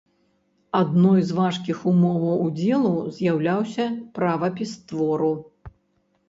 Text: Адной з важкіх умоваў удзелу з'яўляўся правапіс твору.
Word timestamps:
Адной 0.77 1.19
з 1.31 1.35
важкіх 1.39 1.83
умоваў 1.91 2.39
удзелу 2.45 2.95
з'яўляўся 3.19 3.87
правапіс 4.17 4.71
твору. 4.91 5.31